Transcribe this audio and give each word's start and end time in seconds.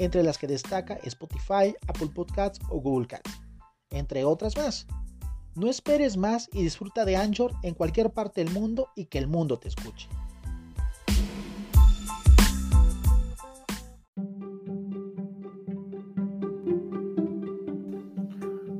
entre 0.00 0.22
las 0.22 0.38
que 0.38 0.46
destaca 0.46 0.98
Spotify, 1.04 1.76
Apple 1.86 2.08
Podcasts 2.14 2.58
o 2.70 2.80
Google 2.80 3.06
Cats, 3.06 3.30
entre 3.90 4.24
otras 4.24 4.56
más. 4.56 4.86
No 5.54 5.68
esperes 5.68 6.16
más 6.16 6.48
y 6.54 6.62
disfruta 6.62 7.04
de 7.04 7.16
Anchor 7.16 7.52
en 7.62 7.74
cualquier 7.74 8.10
parte 8.10 8.42
del 8.42 8.52
mundo 8.52 8.88
y 8.96 9.06
que 9.06 9.18
el 9.18 9.26
mundo 9.26 9.58
te 9.58 9.68
escuche. 9.68 10.08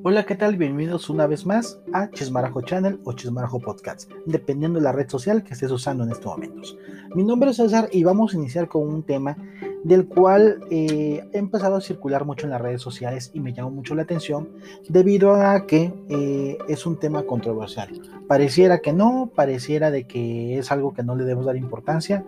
Hola, 0.02 0.24
¿qué 0.24 0.34
tal? 0.34 0.57
Bienvenidos 0.57 1.10
una 1.10 1.27
vez 1.27 1.45
más 1.45 1.79
a 1.93 2.10
Chismarajo 2.10 2.62
Channel 2.62 2.98
o 3.05 3.12
Chismarajo 3.12 3.60
Podcast, 3.60 4.10
dependiendo 4.24 4.79
de 4.79 4.84
la 4.84 4.93
red 4.93 5.10
social 5.10 5.45
que 5.45 5.52
estés 5.52 5.71
usando 5.71 6.05
en 6.05 6.12
estos 6.12 6.24
momentos. 6.24 6.79
Mi 7.15 7.23
nombre 7.23 7.51
es 7.51 7.59
César 7.59 7.91
y 7.93 8.02
vamos 8.05 8.32
a 8.32 8.38
iniciar 8.38 8.68
con 8.68 8.88
un 8.88 9.02
tema 9.02 9.37
del 9.84 10.07
cual 10.07 10.60
eh, 10.71 11.24
he 11.32 11.38
empezado 11.38 11.77
a 11.77 11.80
circular 11.80 12.24
mucho 12.24 12.46
en 12.46 12.51
las 12.51 12.60
redes 12.60 12.82
sociales 12.82 13.30
y 13.32 13.41
me 13.41 13.52
llamó 13.52 13.71
mucho 13.71 13.95
la 13.95 14.02
atención 14.02 14.49
debido 14.88 15.35
a 15.35 15.66
que 15.66 15.93
eh, 16.09 16.59
es 16.68 16.87
un 16.87 16.99
tema 16.99 17.23
controversial. 17.23 17.88
Pareciera 18.29 18.80
que 18.80 18.93
no, 18.93 19.30
pareciera 19.35 19.90
de 19.90 20.07
que 20.07 20.59
es 20.59 20.71
algo 20.71 20.93
que 20.93 21.02
no 21.02 21.16
le 21.16 21.24
debemos 21.24 21.46
dar 21.46 21.57
importancia, 21.57 22.24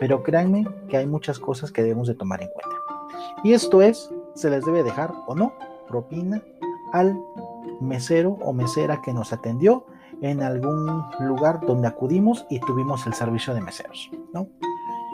pero 0.00 0.22
créanme 0.22 0.66
que 0.88 0.96
hay 0.96 1.06
muchas 1.06 1.38
cosas 1.38 1.70
que 1.70 1.82
debemos 1.82 2.08
de 2.08 2.14
tomar 2.14 2.42
en 2.42 2.48
cuenta. 2.48 2.76
Y 3.44 3.52
esto 3.52 3.82
es, 3.82 4.10
¿se 4.34 4.50
les 4.50 4.64
debe 4.64 4.82
dejar 4.82 5.12
o 5.26 5.34
no 5.34 5.52
propina 5.88 6.42
al 6.92 7.16
mesero 7.80 8.38
o 8.42 8.52
mesera 8.52 9.00
que 9.02 9.12
nos 9.12 9.32
atendió 9.32 9.86
en 10.22 10.42
algún 10.42 11.04
lugar 11.20 11.60
donde 11.66 11.88
acudimos 11.88 12.46
y 12.48 12.58
tuvimos 12.60 13.06
el 13.06 13.14
servicio 13.14 13.54
de 13.54 13.60
meseros, 13.60 14.10
¿no? 14.32 14.48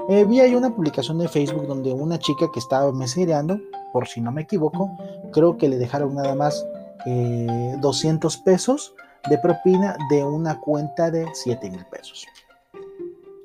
Eh, 0.08 0.24
vi 0.24 0.40
ahí 0.40 0.54
una 0.54 0.74
publicación 0.74 1.18
de 1.18 1.28
Facebook 1.28 1.66
donde 1.66 1.92
una 1.92 2.18
chica 2.18 2.46
que 2.52 2.58
estaba 2.58 2.90
mesereando, 2.92 3.60
por 3.92 4.08
si 4.08 4.20
no 4.20 4.32
me 4.32 4.42
equivoco, 4.42 4.90
creo 5.32 5.56
que 5.56 5.68
le 5.68 5.78
dejaron 5.78 6.14
nada 6.14 6.34
más 6.34 6.66
200 7.04 8.34
eh, 8.34 8.38
pesos 8.44 8.94
de 9.28 9.38
propina 9.38 9.96
de 10.10 10.24
una 10.24 10.58
cuenta 10.60 11.10
de 11.10 11.28
7 11.32 11.70
mil 11.70 11.84
pesos. 11.86 12.26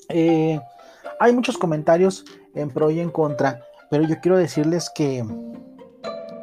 Eh, 0.09 0.59
hay 1.19 1.33
muchos 1.33 1.57
comentarios 1.57 2.25
en 2.55 2.69
pro 2.69 2.89
y 2.89 2.99
en 2.99 3.11
contra, 3.11 3.61
pero 3.91 4.03
yo 4.03 4.19
quiero 4.19 4.37
decirles 4.37 4.89
que 4.93 5.19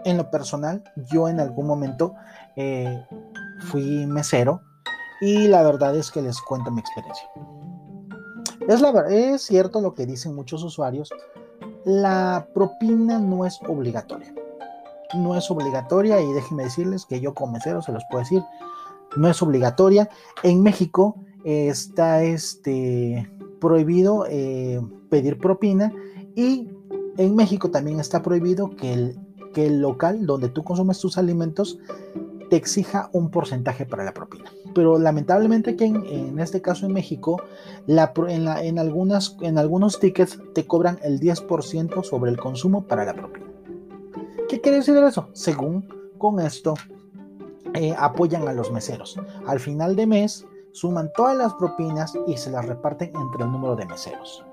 en 0.05 0.17
lo 0.17 0.31
personal, 0.31 0.85
yo 1.11 1.29
en 1.29 1.41
algún 1.41 1.67
momento 1.67 2.15
fui 3.71 4.07
mesero 4.07 4.61
y 5.21 5.49
la 5.49 5.63
verdad 5.63 5.97
es 5.97 6.11
que 6.11 6.23
les 6.23 6.41
cuento 6.41 6.71
mi 6.71 6.81
experiencia. 6.81 7.29
Es, 8.69 8.81
la, 8.81 8.91
es 9.11 9.43
cierto 9.43 9.81
lo 9.81 9.95
que 9.95 10.07
dicen 10.07 10.35
muchos 10.35 10.63
usuarios, 10.63 11.11
la 11.85 12.49
propina 12.55 13.19
no 13.19 13.45
es 13.45 13.61
obligatoria. 13.69 14.35
No 15.15 15.37
es 15.37 15.51
obligatoria 15.51 16.21
y 16.21 16.33
déjenme 16.33 16.65
decirles 16.65 17.05
que 17.05 17.21
yo 17.21 17.35
como 17.35 17.53
mesero 17.53 17.83
se 17.83 17.93
los 17.93 18.03
puedo 18.11 18.25
decir, 18.25 18.43
no 19.17 19.29
es 19.29 19.43
obligatoria. 19.43 20.09
En 20.43 20.63
México 20.63 21.17
está 21.45 22.23
este, 22.23 23.31
prohibido 23.61 24.25
eh, 24.29 24.81
pedir 25.11 25.39
propina 25.39 25.93
y 26.35 26.71
en 27.19 27.37
México 27.37 27.71
también 27.71 28.01
está 28.01 28.23
prohibido 28.23 28.71
que 28.71 28.95
el, 28.95 29.19
que 29.53 29.67
el 29.67 29.81
local 29.81 30.25
donde 30.27 30.49
tú 30.49 30.65
consumes 30.65 30.99
tus 30.99 31.19
alimentos 31.19 31.79
te 32.49 32.57
exija 32.57 33.11
un 33.13 33.31
porcentaje 33.31 33.85
para 33.85 34.05
la 34.05 34.15
propina 34.15 34.51
pero 34.75 34.99
lamentablemente 34.99 35.71
aquí 35.71 35.85
en, 35.85 36.39
este 36.39 36.61
caso 36.61 36.87
en 36.87 36.93
México, 36.93 37.43
en, 37.87 38.79
algunas, 38.79 39.37
en 39.41 39.59
algunos 39.59 40.01
tickets 40.01 40.39
te 40.55 40.67
cobran 40.67 40.99
el 41.03 41.21
10% 41.21 42.03
sobre 42.03 42.31
el 42.31 42.39
consumo 42.39 42.87
para 42.87 43.05
la 43.05 43.15
propina. 43.15 43.47
¿Qué 44.49 44.61
quiere 44.61 44.79
decir 44.79 44.97
eso? 44.97 45.29
Según 45.33 45.89
con 46.19 46.41
esto 46.41 46.75
eh, 47.75 47.95
apoyan 47.99 48.47
a 48.47 48.53
los 48.53 48.71
meseros. 48.71 49.19
Al 49.47 49.61
final 49.61 49.97
de 49.97 50.07
mes 50.07 50.47
suman 50.73 51.11
todas 51.17 51.37
las 51.37 51.55
propinas 51.55 52.15
y 52.27 52.37
se 52.37 52.51
las 52.51 52.67
reparten 52.67 53.13
entre 53.15 53.45
el 53.45 53.53
número 53.53 53.77
de 53.77 53.87
meseros. 53.87 54.45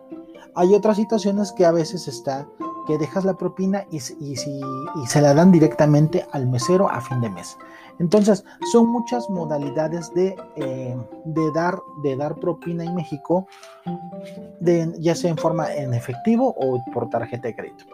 Hay 0.55 0.73
otras 0.73 0.97
situaciones 0.97 1.51
que 1.51 1.65
a 1.65 1.71
veces 1.71 2.07
está 2.07 2.47
que 2.87 2.97
dejas 2.97 3.25
la 3.25 3.35
propina 3.35 3.85
y, 3.91 3.99
se 3.99 5.21
la 5.21 5.33
dan 5.33 5.51
directamente 5.51 6.25
al 6.31 6.47
mesero 6.47 6.89
a 6.89 7.01
fin 7.01 7.21
de 7.21 7.29
mes. 7.29 7.57
Entonces, 7.99 8.43
son 8.71 8.89
muchas 8.89 9.29
modalidades 9.29 10.13
de, 10.13 10.35
eh, 10.55 10.97
de, 11.25 11.51
dar, 11.53 11.79
de 12.03 12.15
dar 12.15 12.35
propina 12.35 12.83
en 12.83 12.95
México, 12.95 13.47
ya 14.99 15.15
sea 15.15 15.29
en 15.29 15.37
forma 15.37 15.73
en 15.73 15.93
efectivo 15.93 16.55
o 16.57 16.83
por 16.93 17.09
tarjeta 17.09 17.47
de 17.47 17.55
crédito. 17.55 17.85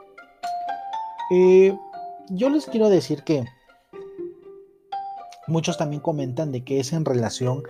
Eh, 1.31 1.77
yo 2.29 2.49
les 2.49 2.65
quiero 2.65 2.89
decir 2.89 3.23
que 3.23 3.45
muchos 5.47 5.77
también 5.77 6.01
comentan 6.01 6.51
de 6.51 6.63
que 6.63 6.79
es 6.79 6.93
en 6.93 7.05
relación 7.05 7.63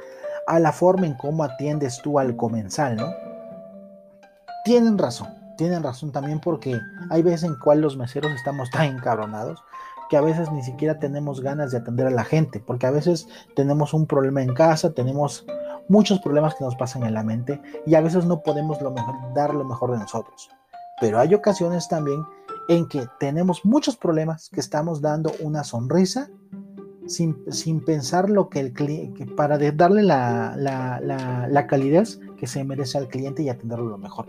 a 0.48 0.60
la 0.60 0.72
forma 0.72 1.08
en 1.08 1.16
cómo 1.16 1.44
atiendes 1.44 2.02
tú 2.02 2.20
al 2.20 2.36
comensal, 2.36 2.96
¿no? 2.96 3.12
Tienen 4.64 4.98
razón, 4.98 5.37
tienen 5.58 5.84
razón 5.84 6.12
también 6.12 6.40
porque 6.40 6.80
hay 7.10 7.22
veces 7.22 7.44
en 7.44 7.56
cual 7.56 7.82
los 7.82 7.98
meseros 7.98 8.32
estamos 8.34 8.70
tan 8.70 8.86
encabronados 8.86 9.64
que 10.10 10.18
a 10.18 10.22
veces 10.22 10.52
ni 10.52 10.64
siquiera 10.64 11.00
tenemos 11.00 11.42
ganas 11.42 11.72
de 11.72 11.80
atender 11.80 12.08
a 12.08 12.12
la 12.12 12.24
gente, 12.24 12.64
porque 12.66 12.88
a 12.88 12.92
veces 12.92 13.28
tenemos 13.56 13.94
un 13.94 14.08
problema 14.08 14.42
en 14.42 14.54
casa, 14.54 14.94
tenemos 14.94 15.46
muchos 15.90 16.20
problemas 16.20 16.56
que 16.56 16.64
nos 16.64 16.76
pasan 16.76 17.04
en 17.04 17.14
la 17.14 17.24
mente 17.24 17.62
y 17.86 17.96
a 17.96 18.02
veces 18.02 18.26
no 18.26 18.42
podemos 18.42 18.78
dar 19.36 19.54
lo 19.54 19.64
mejor 19.66 19.92
de 19.92 20.00
nosotros. 20.00 20.50
Pero 21.00 21.20
hay 21.20 21.34
ocasiones 21.34 21.88
también 21.88 22.24
en 22.70 22.88
que 22.88 23.08
tenemos 23.20 23.64
muchos 23.66 23.96
problemas 23.96 24.50
que 24.50 24.60
estamos 24.60 25.02
dando 25.02 25.32
una 25.42 25.64
sonrisa 25.64 26.30
sin, 27.08 27.86
pensar 27.86 28.30
lo 28.30 28.50
que 28.50 28.60
el 28.60 28.74
cliente, 28.74 29.26
para 29.26 29.58
darle 29.58 30.04
la, 30.04 30.56
la, 30.58 31.68
calidez 31.68 32.20
que 32.38 32.48
se 32.48 32.64
merece 32.64 32.98
al 32.98 33.08
cliente 33.08 33.44
y 33.44 33.50
atenderlo 33.50 33.86
lo 33.86 33.98
mejor. 33.98 34.28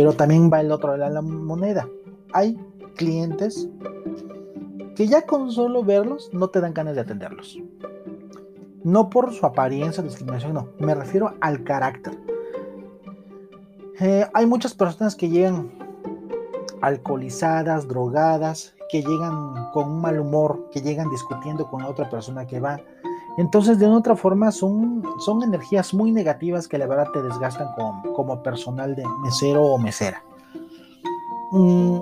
Pero 0.00 0.14
también 0.14 0.50
va 0.50 0.62
el 0.62 0.72
otro 0.72 0.96
lado 0.96 1.10
de 1.10 1.14
la 1.16 1.20
moneda. 1.20 1.86
Hay 2.32 2.58
clientes 2.96 3.68
que 4.96 5.06
ya 5.06 5.26
con 5.26 5.52
solo 5.52 5.84
verlos 5.84 6.30
no 6.32 6.48
te 6.48 6.58
dan 6.58 6.72
ganas 6.72 6.94
de 6.94 7.02
atenderlos. 7.02 7.58
No 8.82 9.10
por 9.10 9.34
su 9.34 9.44
apariencia 9.44 10.02
discriminación, 10.02 10.54
no. 10.54 10.68
Me 10.78 10.94
refiero 10.94 11.34
al 11.42 11.64
carácter. 11.64 12.18
Eh, 14.00 14.26
hay 14.32 14.46
muchas 14.46 14.72
personas 14.72 15.14
que 15.14 15.28
llegan 15.28 15.70
alcoholizadas, 16.80 17.86
drogadas, 17.86 18.74
que 18.88 19.02
llegan 19.02 19.70
con 19.74 19.90
un 19.90 20.00
mal 20.00 20.18
humor, 20.18 20.70
que 20.72 20.80
llegan 20.80 21.10
discutiendo 21.10 21.68
con 21.68 21.82
otra 21.82 22.08
persona 22.08 22.46
que 22.46 22.58
va. 22.58 22.80
Entonces, 23.36 23.78
de 23.78 23.86
otra 23.86 24.16
forma, 24.16 24.50
son, 24.52 25.02
son 25.18 25.42
energías 25.42 25.94
muy 25.94 26.12
negativas 26.12 26.68
que 26.68 26.78
la 26.78 26.86
verdad 26.86 27.06
te 27.12 27.22
desgastan 27.22 27.68
como, 27.74 28.02
como 28.14 28.42
personal 28.42 28.94
de 28.94 29.04
mesero 29.22 29.64
o 29.64 29.78
mesera. 29.78 30.22
Mm, 31.52 32.00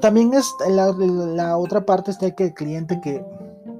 también 0.00 0.34
es 0.34 0.54
la, 0.68 1.56
otra 1.56 1.84
parte 1.84 2.10
está 2.10 2.30
que 2.34 2.44
el 2.44 2.54
cliente 2.54 3.00
que, 3.00 3.24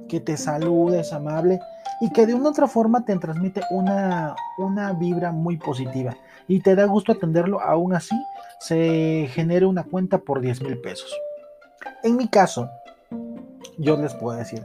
que 0.07 0.19
te 0.19 0.37
saluda, 0.37 0.99
es 0.99 1.11
amable 1.13 1.59
y 2.01 2.11
que 2.11 2.25
de 2.25 2.33
una 2.33 2.49
otra 2.49 2.67
forma 2.67 3.05
te 3.05 3.15
transmite 3.17 3.61
una, 3.71 4.35
una 4.57 4.93
vibra 4.93 5.31
muy 5.31 5.57
positiva 5.57 6.15
y 6.47 6.59
te 6.59 6.75
da 6.75 6.85
gusto 6.85 7.11
atenderlo, 7.11 7.61
aún 7.61 7.93
así 7.93 8.15
se 8.59 9.27
genere 9.31 9.65
una 9.65 9.83
cuenta 9.83 10.17
por 10.17 10.41
10 10.41 10.63
mil 10.63 10.79
pesos. 10.79 11.15
En 12.03 12.17
mi 12.17 12.27
caso, 12.27 12.69
yo 13.77 13.97
les 13.97 14.13
puedo 14.15 14.37
decir, 14.37 14.63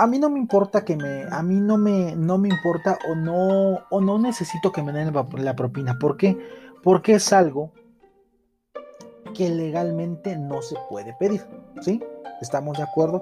a 0.00 0.06
mí 0.06 0.18
no 0.18 0.30
me 0.30 0.38
importa 0.38 0.82
que 0.82 0.96
me, 0.96 1.24
a 1.30 1.42
mí 1.42 1.60
no 1.60 1.76
me, 1.76 2.16
no 2.16 2.38
me 2.38 2.48
importa 2.48 2.98
o 3.10 3.14
no, 3.14 3.80
o 3.90 4.00
no 4.00 4.18
necesito 4.18 4.72
que 4.72 4.82
me 4.82 4.92
den 4.92 5.12
la 5.12 5.54
propina. 5.54 5.98
¿Por 5.98 6.16
qué? 6.16 6.38
Porque 6.82 7.16
es 7.16 7.34
algo 7.34 7.70
que 9.34 9.50
legalmente 9.50 10.36
no 10.36 10.62
se 10.62 10.76
puede 10.88 11.14
pedir. 11.20 11.42
¿Sí? 11.82 12.02
¿Estamos 12.40 12.78
de 12.78 12.84
acuerdo? 12.84 13.20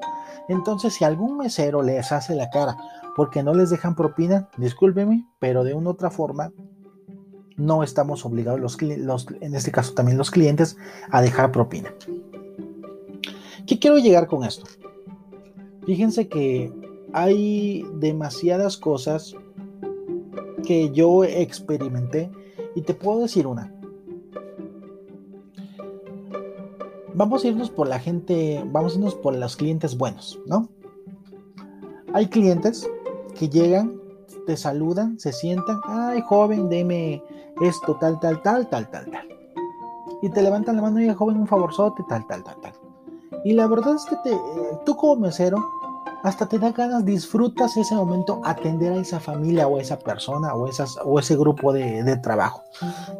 Entonces, 0.49 0.95
si 0.95 1.05
algún 1.05 1.37
mesero 1.37 1.83
les 1.83 2.13
hace 2.13 2.37
la 2.37 2.49
cara 2.49 2.77
porque 3.17 3.43
no 3.43 3.55
les 3.55 3.71
dejan 3.71 3.97
propina, 3.97 4.49
discúlpeme, 4.57 5.27
pero 5.41 5.65
de 5.65 5.75
una 5.75 5.91
otra 5.91 6.11
forma 6.11 6.53
no 7.57 7.83
estamos 7.83 8.25
obligados, 8.25 8.61
los, 8.61 9.27
en 9.41 9.55
este 9.57 9.73
caso 9.73 9.95
también 9.95 10.17
los 10.17 10.31
clientes, 10.31 10.77
a 11.11 11.21
dejar 11.23 11.51
propina. 11.51 11.93
¿Qué 13.67 13.81
quiero 13.81 13.99
llegar 13.99 14.29
con 14.29 14.45
esto? 14.45 14.65
Fíjense 15.89 16.29
que 16.29 16.71
hay 17.15 17.83
demasiadas 17.95 18.77
cosas 18.77 19.35
que 20.67 20.91
yo 20.91 21.25
experimenté 21.25 22.31
y 22.75 22.83
te 22.83 22.93
puedo 22.93 23.21
decir 23.21 23.47
una. 23.47 23.73
Vamos 27.15 27.43
a 27.43 27.49
irnos 27.49 27.71
por 27.71 27.89
la 27.89 27.99
gente, 27.99 28.63
vamos 28.67 28.93
a 28.93 28.99
irnos 28.99 29.15
por 29.15 29.35
los 29.35 29.57
clientes 29.57 29.97
buenos, 29.97 30.39
¿no? 30.45 30.69
Hay 32.13 32.27
clientes 32.27 32.87
que 33.39 33.49
llegan, 33.49 33.99
te 34.45 34.59
saludan, 34.59 35.19
se 35.19 35.33
sientan, 35.33 35.81
ay 35.85 36.21
joven, 36.21 36.69
deme 36.69 37.23
esto, 37.63 37.97
tal, 37.99 38.21
tal, 38.21 38.43
tal, 38.43 38.69
tal, 38.69 38.91
tal, 38.91 39.11
tal. 39.11 39.29
Y 40.21 40.29
te 40.29 40.43
levantan 40.43 40.77
la 40.77 40.83
mano 40.83 41.01
y 41.01 41.09
joven, 41.15 41.39
un 41.39 41.47
favorzote, 41.47 42.05
tal, 42.11 42.27
tal, 42.27 42.45
tal, 42.45 42.61
tal. 42.61 42.73
Y 43.45 43.55
la 43.55 43.67
verdad 43.67 43.95
es 43.95 44.05
que 44.05 44.17
te, 44.17 44.33
eh, 44.33 44.79
tú 44.85 44.95
como 44.97 45.17
mesero, 45.17 45.65
hasta 46.23 46.47
te 46.47 46.59
da 46.59 46.73
ganas, 46.73 47.05
disfrutas 47.05 47.77
ese 47.77 47.95
momento 47.95 48.41
atender 48.45 48.93
a 48.93 48.97
esa 48.97 49.21
familia 49.21 49.69
o 49.69 49.79
esa 49.79 49.99
persona 49.99 50.55
o, 50.55 50.67
esas, 50.67 50.99
o 51.05 51.19
ese 51.19 51.37
grupo 51.37 51.73
de, 51.73 52.17
trabajo. 52.17 52.65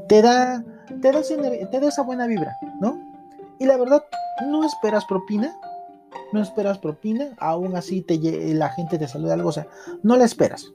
Te 0.09 0.23
da, 0.23 0.65
te, 1.01 1.13
da, 1.13 1.23
te 1.23 1.81
da 1.81 1.89
esa 1.89 2.03
buena 2.03 2.27
vibra, 2.27 2.57
¿no? 2.81 3.01
Y 3.59 3.67
la 3.67 3.77
verdad, 3.77 4.05
no 4.47 4.65
esperas 4.65 5.05
propina, 5.05 5.57
no 6.33 6.41
esperas 6.41 6.79
propina, 6.79 7.31
aún 7.39 7.77
así 7.77 8.03
te, 8.03 8.19
la 8.55 8.71
gente 8.71 8.99
te 8.99 9.09
saluda 9.09 9.35
algo, 9.35 9.49
o 9.49 9.53
sea, 9.53 9.67
no 10.03 10.17
la 10.17 10.25
esperas. 10.25 10.73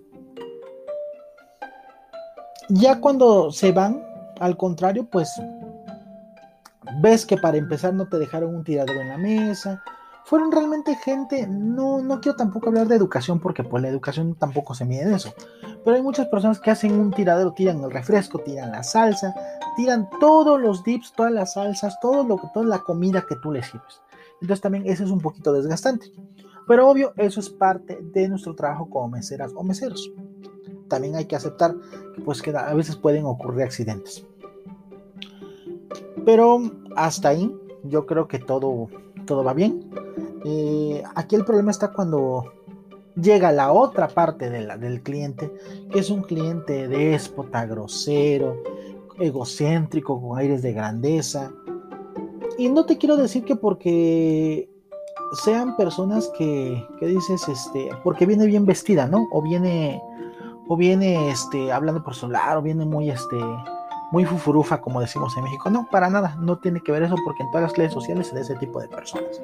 Ya 2.70 3.00
cuando 3.00 3.52
se 3.52 3.72
van, 3.72 4.04
al 4.40 4.58
contrario, 4.58 5.08
pues 5.10 5.30
ves 7.02 7.26
que 7.26 7.38
para 7.38 7.58
empezar 7.58 7.94
no 7.94 8.08
te 8.08 8.18
dejaron 8.18 8.56
un 8.56 8.64
tirador 8.64 8.98
en 8.98 9.10
la 9.10 9.18
mesa, 9.18 9.84
fueron 10.26 10.52
realmente 10.52 10.96
gente, 10.96 11.48
no, 11.48 12.02
no 12.02 12.22
quiero 12.22 12.36
tampoco 12.36 12.70
hablar 12.70 12.88
de 12.88 12.96
educación 12.96 13.40
porque 13.40 13.64
pues 13.64 13.84
la 13.84 13.90
educación 13.90 14.36
tampoco 14.36 14.74
se 14.74 14.86
mide 14.86 15.04
en 15.04 15.14
eso, 15.14 15.34
pero 15.84 15.96
hay 15.96 16.02
muchas 16.02 16.28
personas 16.28 16.60
que 16.60 16.72
hacen 16.72 17.00
un 17.00 17.12
tiradero, 17.12 17.54
tiran 17.54 17.84
el 17.84 17.92
refresco, 17.92 18.40
tiran 18.40 18.72
la 18.72 18.84
salsa, 18.84 19.34
tiran 19.76 20.10
todos 20.20 20.60
los 20.60 20.84
dips, 20.84 21.14
todas 21.14 21.32
las 21.32 21.54
salsas, 21.54 22.00
todo 22.00 22.24
lo, 22.24 22.38
toda 22.54 22.66
la 22.66 22.80
comida 22.80 23.26
que 23.28 23.36
tú 23.36 23.52
les 23.52 23.66
sirves. 23.66 24.02
Entonces 24.42 24.62
también 24.62 24.88
eso 24.88 25.04
es 25.04 25.12
un 25.12 25.22
poquito 25.22 25.54
desgastante. 25.54 26.12
Pero 26.68 26.90
obvio, 26.90 27.14
eso 27.18 27.40
es 27.40 27.50
parte 27.50 28.00
de 28.02 28.30
nuestro 28.30 28.56
trabajo 28.56 28.90
como 28.90 29.10
meseras 29.10 29.52
o 29.56 29.64
meseros. 29.64 30.12
También 30.88 31.16
hay 31.16 31.26
que 31.26 31.36
aceptar 31.36 31.76
pues, 32.24 32.42
que 32.42 32.56
a 32.56 32.74
veces 32.74 32.96
pueden 32.96 33.26
ocurrir 33.26 33.64
accidentes. 33.64 34.26
Pero 36.26 36.60
hasta 36.96 37.30
ahí 37.30 37.54
yo 37.84 38.06
creo 38.06 38.28
que 38.28 38.40
todo, 38.40 38.88
todo 39.26 39.44
va 39.44 39.54
bien. 39.54 39.90
Eh, 40.46 41.04
aquí 41.16 41.36
el 41.36 41.46
problema 41.46 41.72
está 41.72 41.92
cuando 41.94 42.52
llega 43.16 43.52
la 43.52 43.72
otra 43.72 44.08
parte 44.08 44.50
del 44.50 45.02
cliente, 45.02 45.52
que 45.92 46.00
es 46.00 46.10
un 46.10 46.24
cliente 46.24 46.88
déspota, 46.88 47.66
grosero, 47.66 48.62
egocéntrico, 49.20 50.22
con 50.22 50.38
aires 50.38 50.62
de 50.62 50.74
grandeza. 50.74 51.52
Y 52.58 52.70
no 52.70 52.86
te 52.86 52.98
quiero 52.98 53.18
decir 53.18 53.44
que 53.46 53.56
porque 53.56 54.70
sean 55.44 55.76
personas 55.76 56.32
que, 56.38 56.86
que 57.00 57.08
dices, 57.08 57.48
este, 57.48 57.90
porque 58.04 58.26
viene 58.26 58.46
bien 58.46 58.66
vestida, 58.66 59.08
¿no? 59.08 59.28
O 59.32 59.42
viene, 59.42 60.02
o 60.68 60.78
viene, 60.78 61.32
este, 61.32 61.72
hablando 61.72 62.04
por 62.04 62.16
celular, 62.16 62.58
o 62.58 62.62
viene 62.62 62.86
muy, 62.86 63.10
este, 63.10 63.38
muy 64.14 64.26
fufurufa, 64.26 64.80
como 64.80 65.02
decimos 65.02 65.36
en 65.38 65.44
México. 65.44 65.72
No, 65.72 65.88
para 65.90 66.08
nada, 66.08 66.36
no 66.40 66.60
tiene 66.60 66.82
que 66.82 66.92
ver 66.92 67.02
eso, 67.02 67.16
porque 67.26 67.42
en 67.42 67.50
todas 67.50 67.64
las 67.64 67.76
redes 67.76 67.94
sociales 67.94 68.28
se 68.28 68.36
da 68.36 68.42
ese 68.42 68.54
tipo 68.58 68.80
de 68.80 68.88
personas. 68.88 69.42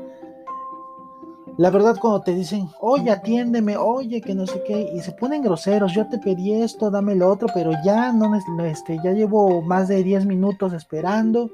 La 1.57 1.71
verdad, 1.71 1.97
cuando 1.99 2.21
te 2.21 2.35
dicen, 2.35 2.69
oye, 2.79 3.09
atiéndeme, 3.09 3.77
oye, 3.77 4.21
que 4.21 4.35
no 4.35 4.45
sé 4.45 4.61
qué, 4.61 4.91
y 4.93 4.99
se 4.99 5.11
ponen 5.13 5.41
groseros, 5.41 5.91
yo 5.93 6.07
te 6.07 6.19
pedí 6.19 6.53
esto, 6.53 6.91
dame 6.91 7.15
lo 7.15 7.29
otro, 7.31 7.47
pero 7.51 7.71
ya 7.83 8.13
no, 8.13 8.35
este, 8.63 8.99
ya 9.03 9.11
llevo 9.11 9.63
más 9.63 9.87
de 9.87 10.03
10 10.03 10.27
minutos 10.27 10.71
esperando. 10.73 11.49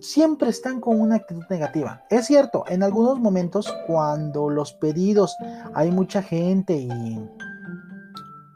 Siempre 0.00 0.48
están 0.48 0.80
con 0.80 1.00
una 1.00 1.16
actitud 1.16 1.42
negativa. 1.50 2.04
Es 2.08 2.26
cierto, 2.26 2.62
en 2.68 2.84
algunos 2.84 3.18
momentos, 3.18 3.74
cuando 3.88 4.48
los 4.48 4.74
pedidos 4.74 5.36
hay 5.74 5.90
mucha 5.90 6.22
gente 6.22 6.74
y, 6.74 7.18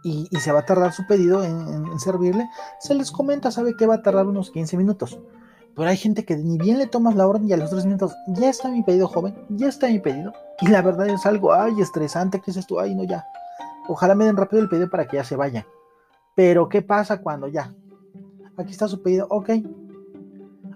y, 0.06 0.28
se 0.38 0.52
va 0.52 0.60
a 0.60 0.64
tardar 0.64 0.92
su 0.92 1.06
pedido 1.06 1.42
en, 1.42 1.98
servirle, 1.98 2.48
se 2.78 2.94
les 2.94 3.10
comenta, 3.10 3.50
sabe 3.50 3.76
que 3.76 3.86
va 3.86 3.96
a 3.96 4.02
tardar 4.02 4.26
unos 4.26 4.50
15 4.50 4.76
minutos 4.76 5.18
pero 5.76 5.90
hay 5.90 5.98
gente 5.98 6.24
que 6.24 6.36
ni 6.36 6.56
bien 6.56 6.78
le 6.78 6.86
tomas 6.86 7.14
la 7.16 7.28
orden 7.28 7.46
y 7.46 7.52
a 7.52 7.58
los 7.58 7.68
tres 7.68 7.84
minutos, 7.84 8.16
ya 8.28 8.48
está 8.48 8.70
mi 8.70 8.82
pedido, 8.82 9.08
joven, 9.08 9.34
ya 9.50 9.68
está 9.68 9.88
mi 9.88 9.98
pedido. 9.98 10.32
Y 10.62 10.68
la 10.68 10.80
verdad 10.80 11.06
es 11.06 11.26
algo, 11.26 11.52
ay, 11.52 11.82
estresante, 11.82 12.40
¿qué 12.40 12.50
es 12.50 12.66
tú? 12.66 12.80
Ay, 12.80 12.94
no, 12.94 13.04
ya. 13.04 13.26
Ojalá 13.86 14.14
me 14.14 14.24
den 14.24 14.38
rápido 14.38 14.62
el 14.62 14.70
pedido 14.70 14.88
para 14.88 15.06
que 15.06 15.18
ya 15.18 15.24
se 15.24 15.36
vaya. 15.36 15.66
Pero, 16.34 16.70
¿qué 16.70 16.80
pasa 16.80 17.20
cuando 17.20 17.46
ya? 17.46 17.74
Aquí 18.56 18.70
está 18.70 18.88
su 18.88 19.02
pedido, 19.02 19.26
ok. 19.28 19.50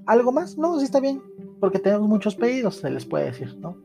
¿Algo 0.05 0.33
más? 0.33 0.59
No, 0.59 0.79
sí 0.79 0.85
está 0.85 1.01
bien. 1.01 1.23
Porque 1.61 1.79
tenemos 1.79 2.07
muchos 2.07 2.37
pedidos, 2.37 2.77
se 2.77 2.91
les 2.91 3.07
puede 3.07 3.25
decir, 3.25 3.57
¿no? 3.57 3.79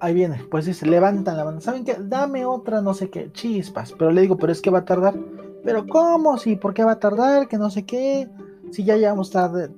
Ahí 0.00 0.14
viene, 0.14 0.44
pues 0.50 0.66
dice, 0.66 0.86
levantan 0.86 1.36
la 1.36 1.44
mano. 1.44 1.60
¿Saben 1.60 1.84
qué? 1.84 1.96
Dame 1.98 2.44
otra, 2.44 2.80
no 2.80 2.94
sé 2.94 3.10
qué, 3.10 3.30
chispas. 3.32 3.92
Pero 3.92 4.10
le 4.10 4.20
digo, 4.22 4.36
pero 4.36 4.52
es 4.52 4.60
que 4.60 4.70
va 4.70 4.80
a 4.80 4.84
tardar. 4.84 5.14
Pero, 5.64 5.86
¿cómo? 5.86 6.38
Sí, 6.38 6.56
¿por 6.56 6.74
qué 6.74 6.84
va 6.84 6.92
a 6.92 7.00
tardar? 7.00 7.48
Que 7.48 7.58
no 7.58 7.70
sé 7.70 7.84
qué 7.84 8.28
si 8.70 8.84
ya 8.84 8.96
llevamos 8.96 9.30
tarde, 9.30 9.70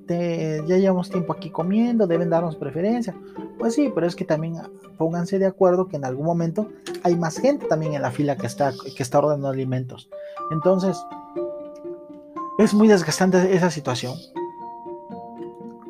ya 0.67 0.77
llevamos 0.77 1.09
tiempo 1.09 1.33
aquí 1.33 1.49
comiendo, 1.49 2.07
deben 2.07 2.29
darnos 2.29 2.55
preferencia. 2.55 3.15
Pues 3.57 3.75
sí, 3.75 3.91
pero 3.93 4.07
es 4.07 4.15
que 4.15 4.25
también 4.25 4.55
pónganse 4.97 5.39
de 5.39 5.45
acuerdo 5.45 5.87
que 5.87 5.97
en 5.97 6.05
algún 6.05 6.25
momento 6.25 6.69
hay 7.03 7.15
más 7.15 7.37
gente 7.37 7.67
también 7.67 7.93
en 7.93 8.01
la 8.01 8.11
fila 8.11 8.35
que 8.35 8.47
está, 8.47 8.73
que 8.95 9.03
está 9.03 9.19
ordenando 9.19 9.49
alimentos. 9.49 10.09
Entonces, 10.51 10.97
es 12.57 12.73
muy 12.73 12.87
desgastante 12.87 13.55
esa 13.55 13.69
situación. 13.69 14.15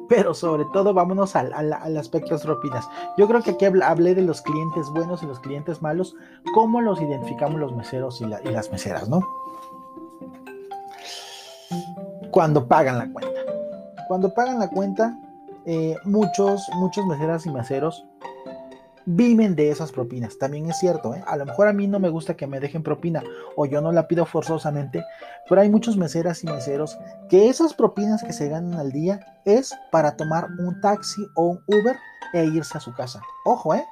Pero 0.10 0.34
sobre 0.34 0.66
todo, 0.74 0.94
vámonos 0.94 1.36
al, 1.36 1.54
aspecto 1.98 2.38
de. 2.38 2.90
Yo 3.18 3.28
creo 3.28 3.42
que 3.42 3.52
aquí 3.52 3.66
hablé 3.66 4.16
de 4.16 4.24
los 4.24 4.42
clientes 4.42 4.90
buenos 4.90 5.24
y 5.24 5.28
los 5.28 5.40
clientes 5.40 5.82
malos, 5.82 6.16
cómo 6.54 6.82
los 6.82 7.00
identificamos 7.00 7.60
los 7.60 7.76
meseros 7.76 8.20
y, 8.20 8.26
y 8.26 8.52
las 8.52 8.72
meseras, 8.72 9.08
¿no? 9.08 9.22
cuando 12.32 12.68
pagan 12.68 12.98
la 12.98 13.12
cuenta. 13.12 13.42
Cuando 14.08 14.34
pagan 14.34 14.60
la 14.60 14.70
cuenta, 14.70 15.18
eh, 15.66 15.96
muchos, 16.04 16.68
muchos 16.76 17.06
meseras 17.06 17.46
y 17.46 17.52
meseros 17.52 18.06
viven 19.12 19.56
de 19.56 19.72
esas 19.72 19.92
propinas. 19.92 20.38
También 20.38 20.70
es 20.70 20.78
cierto, 20.78 21.16
¿eh? 21.16 21.24
a 21.26 21.36
lo 21.36 21.46
mejor 21.46 21.68
a 21.68 21.74
mí 21.74 21.88
no 21.88 22.00
me 22.00 22.10
gusta 22.10 22.36
que 22.36 22.46
me 22.46 22.60
dejen 22.60 22.84
propina 22.84 23.24
o 23.56 23.66
yo 23.66 23.82
no 23.82 23.92
la 23.92 24.08
pido 24.08 24.26
forzosamente, 24.26 25.04
pero 25.48 25.62
hay 25.62 25.70
muchos 25.70 25.98
meseras 25.98 26.44
y 26.44 26.48
meseros 26.48 27.00
que 27.28 27.50
esas 27.50 27.74
propinas 27.74 28.24
que 28.24 28.34
se 28.34 28.50
ganan 28.50 28.80
al 28.80 28.92
día 28.92 29.20
es 29.46 29.74
para 29.92 30.16
tomar 30.16 30.48
un 30.60 30.80
taxi 30.82 31.26
o 31.36 31.48
un 31.48 31.64
Uber 31.68 31.96
e 32.34 32.46
irse 32.46 32.78
a 32.78 32.82
su 32.82 32.94
casa. 32.94 33.20
Ojo, 33.46 33.74
¿eh? 33.74 33.84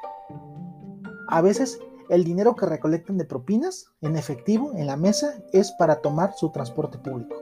A 1.30 1.42
veces 1.42 1.80
el 2.10 2.24
dinero 2.24 2.56
que 2.56 2.68
recolectan 2.68 3.18
de 3.18 3.26
propinas 3.26 3.88
en 4.02 4.18
efectivo 4.18 4.74
en 4.76 4.86
la 4.86 4.98
mesa 4.98 5.34
es 5.52 5.72
para 5.80 5.96
tomar 5.96 6.34
su 6.36 6.52
transporte 6.52 7.00
público. 7.00 7.36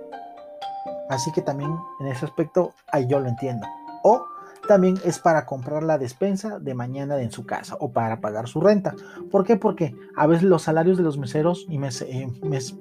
Así 1.09 1.29
que 1.33 1.41
también 1.41 1.75
en 1.99 2.07
ese 2.07 2.23
aspecto 2.23 2.73
ahí 2.87 3.05
yo 3.07 3.19
lo 3.19 3.27
entiendo. 3.27 3.67
O 4.03 4.25
también 4.67 4.95
es 5.03 5.19
para 5.19 5.45
comprar 5.45 5.83
la 5.83 5.97
despensa 5.97 6.59
de 6.59 6.73
mañana 6.73 7.21
en 7.21 7.31
su 7.31 7.45
casa 7.45 7.77
o 7.79 7.91
para 7.91 8.21
pagar 8.21 8.47
su 8.47 8.61
renta. 8.61 8.95
¿Por 9.31 9.43
qué? 9.43 9.57
Porque 9.57 9.95
a 10.15 10.27
veces 10.27 10.43
los 10.43 10.63
salarios 10.63 10.97
de 10.97 11.03
los 11.03 11.17
meseros 11.17 11.65
y 11.69 11.77
eh, 11.77 12.27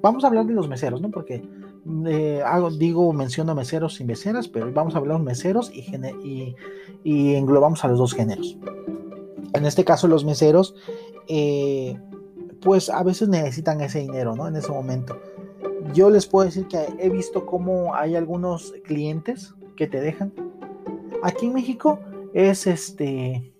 vamos 0.01 0.23
a 0.23 0.27
hablar 0.27 0.45
de 0.45 0.53
los 0.53 0.67
meseros, 0.67 1.01
¿no? 1.01 1.11
Porque 1.11 1.43
eh, 2.07 2.43
digo, 2.77 3.13
menciono 3.13 3.55
meseros 3.55 3.99
y 4.01 4.05
meseras, 4.05 4.47
pero 4.47 4.71
vamos 4.71 4.95
a 4.95 4.97
hablar 4.97 5.17
de 5.19 5.23
meseros 5.23 5.71
y, 5.71 6.55
y, 7.03 7.35
englobamos 7.35 7.83
a 7.83 7.87
los 7.87 7.99
dos 7.99 8.13
géneros. 8.13 8.57
En 9.53 9.65
este 9.65 9.85
caso 9.85 10.07
los 10.07 10.25
meseros, 10.25 10.75
eh, 11.27 11.99
pues 12.61 12.89
a 12.89 13.03
veces 13.03 13.29
necesitan 13.29 13.81
ese 13.81 13.99
dinero, 13.99 14.35
¿no? 14.35 14.47
En 14.47 14.55
ese 14.55 14.71
momento 14.71 15.17
yo 15.93 16.09
les 16.09 16.25
puedo 16.25 16.45
decir 16.45 16.67
que 16.67 16.87
he 16.99 17.09
visto 17.09 17.45
cómo 17.45 17.95
hay 17.95 18.15
algunos 18.15 18.73
clientes 18.83 19.53
que 19.75 19.87
te 19.87 19.99
dejan. 19.99 20.33
Aquí 21.23 21.47
en 21.47 21.53
México 21.53 21.99
es 22.33 22.67
este 22.67 23.55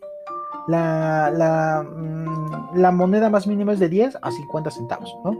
la, 0.68 1.32
la, 1.32 1.84
mm, 1.84 2.96
moneda 2.96 3.30
más 3.30 3.48
mínima 3.48 3.74
es 3.74 3.80
de 3.80 3.90
10 3.90 4.18
a 4.22 4.32
50 4.32 4.72
centavos, 4.72 5.16
¿no? 5.24 5.38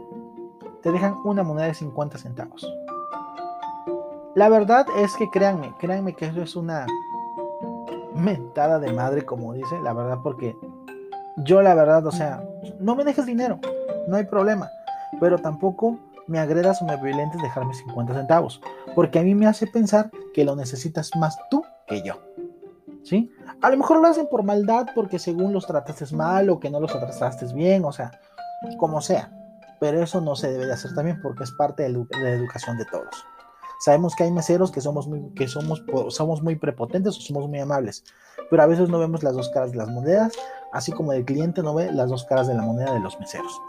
Te 0.82 0.92
dejan 0.92 1.16
una 1.24 1.42
moneda 1.42 1.66
de 1.66 1.74
50 1.74 2.18
centavos. 2.18 2.66
La 4.34 4.48
verdad 4.48 4.86
es 4.98 5.16
que 5.16 5.30
créanme, 5.30 5.74
créanme 5.78 6.14
que 6.14 6.26
eso 6.26 6.42
es 6.42 6.54
una 6.56 6.86
mentada 8.14 8.78
de 8.78 8.92
madre, 8.92 9.24
como 9.24 9.52
dice, 9.54 9.78
la 9.82 9.92
verdad, 9.92 10.18
porque 10.22 10.56
yo 11.38 11.62
la 11.62 11.74
verdad, 11.74 12.06
o 12.06 12.12
sea, 12.12 12.42
no 12.78 12.94
me 12.94 13.04
dejes 13.04 13.26
dinero, 13.26 13.58
no 14.08 14.16
hay 14.16 14.24
problema, 14.24 14.70
pero 15.20 15.38
tampoco 15.38 15.98
me 16.26 16.38
agredas 16.38 16.82
o 16.82 16.84
me 16.84 16.96
violentes 17.02 17.40
dejarme 17.42 17.74
50 17.74 18.14
centavos, 18.14 18.60
porque 18.94 19.18
a 19.18 19.22
mí 19.22 19.34
me 19.34 19.46
hace 19.46 19.66
pensar 19.66 20.10
que 20.34 20.44
lo 20.44 20.54
necesitas 20.54 21.10
más 21.16 21.36
tú 21.50 21.62
que 21.86 22.02
yo. 22.02 22.14
¿Sí? 23.02 23.30
A 23.62 23.70
lo 23.70 23.76
mejor 23.76 24.00
lo 24.00 24.08
hacen 24.08 24.28
por 24.28 24.42
maldad 24.42 24.86
porque 24.94 25.18
según 25.18 25.52
los 25.52 25.66
trataste 25.66 26.14
mal 26.14 26.50
o 26.50 26.58
que 26.58 26.70
no 26.70 26.80
los 26.80 26.92
trataste 26.92 27.46
bien, 27.54 27.84
o 27.84 27.92
sea, 27.92 28.10
como 28.78 29.00
sea. 29.00 29.32
Pero 29.78 30.02
eso 30.02 30.20
no 30.20 30.34
se 30.34 30.50
debe 30.50 30.66
de 30.66 30.72
hacer 30.72 30.94
también 30.94 31.20
porque 31.22 31.44
es 31.44 31.52
parte 31.52 31.84
de 31.84 31.90
la 31.90 32.30
educación 32.30 32.78
de 32.78 32.84
todos. 32.86 33.24
Sabemos 33.78 34.14
que 34.16 34.24
hay 34.24 34.32
meseros 34.32 34.72
que 34.72 34.80
somos 34.80 35.06
muy, 35.06 35.32
que 35.34 35.48
somos, 35.48 35.84
somos 36.08 36.42
muy 36.42 36.56
prepotentes 36.56 37.18
o 37.18 37.20
somos 37.20 37.48
muy 37.48 37.58
amables, 37.58 38.04
pero 38.50 38.62
a 38.62 38.66
veces 38.66 38.88
no 38.88 38.98
vemos 38.98 39.22
las 39.22 39.34
dos 39.34 39.50
caras 39.50 39.72
de 39.72 39.76
las 39.76 39.88
monedas, 39.88 40.32
así 40.72 40.92
como 40.92 41.12
el 41.12 41.24
cliente 41.24 41.62
no 41.62 41.74
ve 41.74 41.92
las 41.92 42.08
dos 42.08 42.24
caras 42.24 42.48
de 42.48 42.54
la 42.54 42.62
moneda 42.62 42.94
de 42.94 43.00
los 43.00 43.18
meseros. 43.20 43.60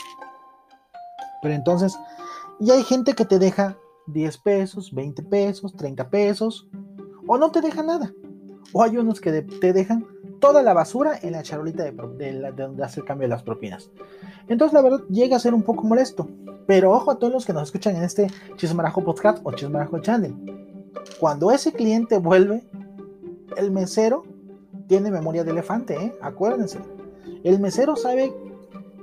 Pero 1.42 1.54
entonces, 1.54 1.98
y 2.60 2.72
hay 2.72 2.84
gente 2.84 3.14
que 3.14 3.26
te 3.26 3.38
deja 3.38 3.78
10 4.08 4.38
pesos, 4.40 4.94
20 4.94 5.24
pesos, 5.24 5.76
30 5.76 6.10
pesos, 6.10 6.68
o 7.27 7.38
no 7.38 7.51
te 7.51 7.62
deja 7.62 7.84
nada. 7.84 8.13
O 8.74 8.84
hay 8.84 8.98
unos 8.98 9.22
que 9.22 9.41
te 9.41 9.74
dejan 9.74 10.05
toda 10.39 10.62
la 10.62 10.74
basura 10.74 11.17
en 11.22 11.31
la 11.34 11.43
charolita 11.43 11.84
de, 11.84 11.91
de, 11.91 12.51
donde 12.51 12.84
hace 12.84 13.00
el 13.00 13.05
cambio 13.05 13.27
de 13.27 13.29
las 13.29 13.43
propinas. 13.43 13.89
Entonces, 14.48 14.74
la 14.74 14.81
verdad, 14.81 15.00
llega 15.10 15.38
a 15.38 15.39
ser 15.39 15.53
un 15.53 15.63
poco 15.63 15.84
molesto. 15.84 16.27
Pero 16.65 16.91
ojo 16.91 17.12
a 17.12 17.17
todos 17.17 17.31
los 17.31 17.46
que 17.46 17.53
nos 17.53 17.63
escuchan 17.63 17.96
en 17.96 18.03
este 18.03 18.27
Chismarajo 18.57 19.03
Podcast 19.03 19.39
o 19.43 19.53
Chismarajo 19.53 20.00
Channel. 20.00 20.36
Cuando 21.19 21.51
ese 21.51 21.72
cliente 21.72 22.17
vuelve, 22.17 22.67
el 23.55 23.72
mesero 23.72 24.24
tiene 24.88 25.10
memoria 25.10 25.43
de 25.43 25.51
elefante, 25.51 25.96
¿eh? 25.96 26.15
Acuérdense. 26.22 26.79
El 27.43 27.60
mesero 27.60 27.96
sabe 27.96 28.34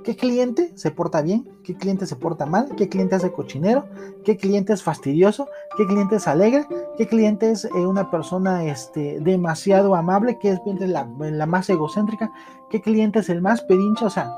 qué 0.05 0.15
cliente 0.15 0.71
se 0.75 0.91
porta 0.91 1.23
bien, 1.23 1.49
qué 1.63 1.75
cliente 1.75 2.05
se 2.05 2.15
porta 2.15 2.45
mal, 2.45 2.69
qué 2.77 2.87
cliente 2.87 3.15
hace 3.15 3.31
cochinero, 3.31 3.85
qué 4.23 4.37
cliente 4.37 4.71
es 4.71 4.83
fastidioso, 4.83 5.49
qué 5.75 5.87
cliente 5.87 6.17
es 6.17 6.27
alegre, 6.27 6.67
qué 6.95 7.07
cliente 7.07 7.49
es 7.49 7.65
eh, 7.65 7.69
una 7.73 8.11
persona 8.11 8.63
este, 8.65 9.19
demasiado 9.19 9.95
amable, 9.95 10.37
qué 10.39 10.51
es 10.51 10.59
la, 10.87 11.09
la 11.17 11.45
más 11.47 11.69
egocéntrica, 11.71 12.31
qué 12.69 12.81
cliente 12.81 13.19
es 13.19 13.29
el 13.29 13.41
más 13.41 13.63
pedincho. 13.63 14.05
O 14.05 14.09
sea, 14.11 14.31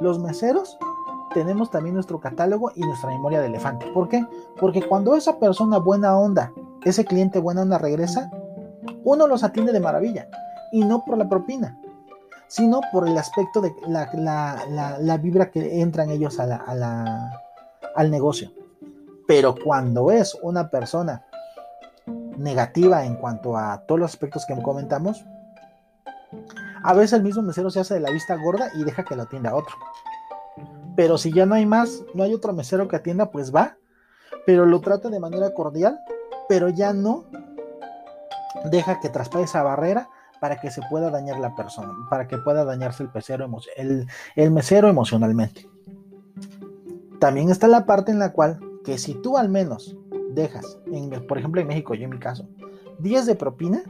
los 0.00 0.18
meseros 0.18 0.78
tenemos 1.32 1.70
también 1.70 1.94
nuestro 1.94 2.20
catálogo 2.20 2.70
y 2.74 2.82
nuestra 2.82 3.08
memoria 3.08 3.40
de 3.40 3.46
elefante. 3.46 3.86
¿Por 3.94 4.08
qué? 4.08 4.22
Porque 4.60 4.82
cuando 4.82 5.16
esa 5.16 5.38
persona 5.38 5.78
buena 5.78 6.16
onda, 6.18 6.52
ese 6.84 7.06
cliente 7.06 7.38
buena 7.38 7.62
onda 7.62 7.78
regresa, 7.78 8.30
uno 9.02 9.26
los 9.26 9.42
atiende 9.42 9.72
de 9.72 9.80
maravilla. 9.80 10.28
Y 10.72 10.84
no 10.84 11.04
por 11.04 11.16
la 11.16 11.28
propina, 11.28 11.78
sino 12.48 12.80
por 12.92 13.08
el 13.08 13.16
aspecto 13.18 13.60
de 13.60 13.74
la, 13.88 15.18
vibra 15.20 15.50
que 15.50 15.80
entran 15.80 16.10
ellos 16.10 16.38
al 16.38 18.10
negocio. 18.10 18.52
Pero 19.26 19.54
cuando 19.54 20.10
es 20.10 20.36
una 20.42 20.70
persona 20.70 21.24
negativa 22.36 23.04
en 23.04 23.16
cuanto 23.16 23.56
a 23.56 23.82
todos 23.86 24.00
los 24.00 24.10
aspectos 24.10 24.44
que 24.46 24.60
comentamos, 24.62 25.24
a 26.82 26.94
veces 26.94 27.14
el 27.14 27.22
mismo 27.22 27.42
mesero 27.42 27.70
se 27.70 27.80
hace 27.80 27.94
de 27.94 28.00
la 28.00 28.10
vista 28.10 28.36
gorda 28.36 28.70
y 28.74 28.84
deja 28.84 29.04
que 29.04 29.16
lo 29.16 29.22
atienda 29.22 29.54
otro. 29.54 29.74
Pero 30.94 31.18
si 31.18 31.32
ya 31.32 31.46
no 31.46 31.54
hay 31.54 31.66
más, 31.66 32.04
no 32.14 32.22
hay 32.22 32.32
otro 32.32 32.52
mesero 32.52 32.88
que 32.88 32.96
atienda, 32.96 33.30
pues 33.30 33.54
va. 33.54 33.76
Pero 34.46 34.64
lo 34.64 34.80
trata 34.80 35.08
de 35.08 35.18
manera 35.18 35.52
cordial, 35.52 35.98
pero 36.48 36.68
ya 36.68 36.92
no 36.92 37.24
deja 38.70 39.00
que 39.00 39.08
traspase 39.08 39.44
esa 39.44 39.62
barrera 39.62 40.08
para 40.46 40.60
que 40.60 40.70
se 40.70 40.80
pueda 40.88 41.10
dañar 41.10 41.40
la 41.40 41.56
persona, 41.56 41.92
para 42.08 42.28
que 42.28 42.38
pueda 42.38 42.64
dañarse 42.64 43.02
el, 43.76 44.52
mesero 44.52 44.88
emocionalmente. 44.88 45.68
También 47.18 47.50
está 47.50 47.66
la 47.66 47.84
parte 47.84 48.12
en 48.12 48.20
la 48.20 48.30
cual 48.30 48.60
que 48.84 48.96
si 48.96 49.14
tú 49.14 49.36
al 49.38 49.48
menos 49.48 49.96
dejas, 50.34 50.78
en, 50.86 51.10
por 51.26 51.38
ejemplo 51.38 51.60
en 51.60 51.66
México, 51.66 51.94
yo 51.94 52.04
en 52.04 52.10
mi 52.10 52.20
caso, 52.20 52.48
10 53.00 53.26
de 53.26 53.34
propina, 53.34 53.82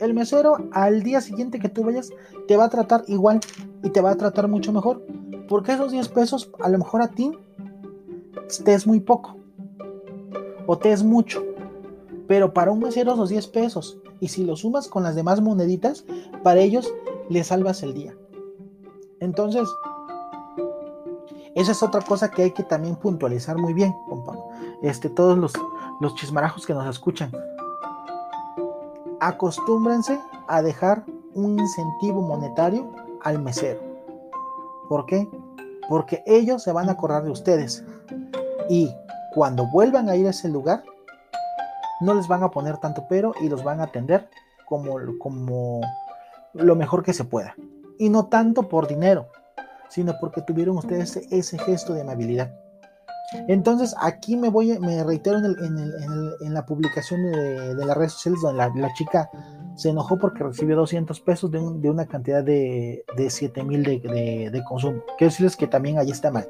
el 0.00 0.14
mesero 0.14 0.56
al 0.72 1.02
día 1.02 1.20
siguiente 1.20 1.58
que 1.58 1.68
tú 1.68 1.84
vayas 1.84 2.08
te 2.46 2.56
va 2.56 2.64
a 2.64 2.70
tratar 2.70 3.04
igual 3.06 3.40
y 3.82 3.90
te 3.90 4.00
va 4.00 4.12
a 4.12 4.16
tratar 4.16 4.48
mucho 4.48 4.72
mejor. 4.72 5.04
Porque 5.50 5.72
esos 5.72 5.92
10 5.92 6.08
pesos 6.08 6.50
a 6.60 6.70
lo 6.70 6.78
mejor 6.78 7.02
a 7.02 7.08
ti 7.08 7.30
te 8.64 8.72
es 8.72 8.86
muy 8.86 9.00
poco 9.00 9.36
o 10.66 10.78
te 10.78 10.92
es 10.92 11.02
mucho. 11.02 11.44
Pero 12.26 12.54
para 12.54 12.70
un 12.70 12.78
mesero 12.78 13.12
esos 13.12 13.28
10 13.28 13.46
pesos 13.48 13.98
y 14.20 14.28
si 14.28 14.44
lo 14.44 14.56
sumas 14.56 14.88
con 14.88 15.02
las 15.02 15.14
demás 15.14 15.40
moneditas, 15.40 16.04
para 16.42 16.60
ellos 16.60 16.92
le 17.28 17.44
salvas 17.44 17.82
el 17.82 17.94
día. 17.94 18.14
Entonces, 19.20 19.68
esa 21.54 21.72
es 21.72 21.82
otra 21.82 22.00
cosa 22.02 22.30
que 22.30 22.44
hay 22.44 22.50
que 22.52 22.62
también 22.62 22.96
puntualizar 22.96 23.56
muy 23.58 23.74
bien, 23.74 23.94
este, 24.82 25.08
todos 25.08 25.36
los, 25.36 25.52
los 26.00 26.14
chismarajos 26.14 26.66
que 26.66 26.74
nos 26.74 26.86
escuchan 26.86 27.32
acostúmbrense 29.20 30.20
a 30.46 30.62
dejar 30.62 31.04
un 31.34 31.58
incentivo 31.58 32.22
monetario 32.22 32.90
al 33.22 33.40
mesero. 33.40 33.80
¿Por 34.88 35.06
qué? 35.06 35.28
Porque 35.88 36.22
ellos 36.26 36.62
se 36.62 36.72
van 36.72 36.88
a 36.88 36.92
acordar 36.92 37.24
de 37.24 37.30
ustedes. 37.30 37.84
Y 38.68 38.94
cuando 39.34 39.66
vuelvan 39.66 40.08
a 40.08 40.16
ir 40.16 40.26
a 40.26 40.30
ese 40.30 40.48
lugar, 40.48 40.82
no 42.00 42.14
les 42.14 42.28
van 42.28 42.42
a 42.42 42.50
poner 42.50 42.78
tanto 42.78 43.06
pero 43.08 43.34
y 43.40 43.48
los 43.48 43.64
van 43.64 43.80
a 43.80 43.84
atender 43.84 44.28
como, 44.66 44.98
como 45.18 45.80
lo 46.54 46.76
mejor 46.76 47.02
que 47.02 47.12
se 47.12 47.24
pueda. 47.24 47.54
Y 47.98 48.10
no 48.10 48.26
tanto 48.26 48.68
por 48.68 48.86
dinero, 48.86 49.28
sino 49.88 50.14
porque 50.20 50.42
tuvieron 50.42 50.76
ustedes 50.76 51.16
ese 51.30 51.58
gesto 51.58 51.94
de 51.94 52.02
amabilidad. 52.02 52.52
Entonces 53.46 53.94
aquí 54.00 54.36
me 54.36 54.48
voy, 54.48 54.78
me 54.78 55.04
reitero 55.04 55.38
en, 55.38 56.54
la 56.54 56.64
publicación 56.64 57.30
de, 57.30 57.74
las 57.74 57.96
redes 57.96 58.12
sociales 58.12 58.40
donde 58.40 58.80
la, 58.80 58.92
chica 58.94 59.30
se 59.74 59.90
enojó 59.90 60.18
porque 60.18 60.44
recibió 60.44 60.76
200 60.76 61.20
pesos 61.20 61.50
de, 61.50 61.58
una 61.58 62.06
cantidad 62.06 62.42
de, 62.42 63.04
de 63.16 63.30
7 63.30 63.64
mil 63.64 63.82
de, 63.82 64.64
consumo. 64.66 65.02
Quiero 65.18 65.30
decirles 65.30 65.56
que 65.56 65.66
también 65.66 65.98
ahí 65.98 66.10
está 66.10 66.30
mal. 66.30 66.48